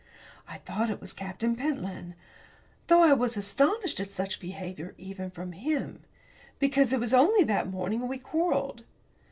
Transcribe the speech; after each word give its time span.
I 0.47 0.57
thought 0.57 0.89
it 0.89 0.99
was 0.99 1.13
Captain 1.13 1.55
Pentland. 1.55 2.15
Though 2.87 3.03
I 3.03 3.13
was 3.13 3.37
astonished 3.37 3.99
at 3.99 4.09
such 4.09 4.39
behaviour 4.39 4.95
even 4.97 5.29
from 5.29 5.51
him 5.51 6.01
because 6.57 6.91
it 6.91 6.99
was 6.99 7.13
only 7.13 7.43
that 7.43 7.69
morning 7.69 8.07
we 8.07 8.17
quarrelled. 8.17 8.83